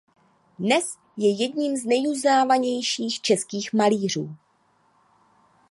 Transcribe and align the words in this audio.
Dnes 0.59 0.97
je 1.17 1.27
jedním 1.43 1.77
z 1.77 1.85
nejuznávanějších 1.85 3.21
českých 3.21 3.73
malířů. 3.73 4.35